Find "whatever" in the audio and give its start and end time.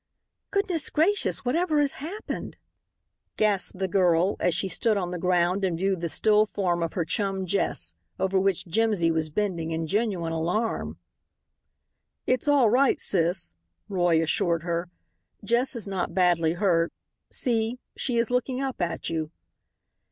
1.45-1.79